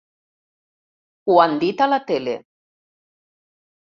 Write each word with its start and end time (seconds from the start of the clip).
Ho 1.31 1.35
han 1.43 1.53
dit 1.63 1.83
a 1.87 1.87
la 1.91 1.99
tele. 2.13 2.33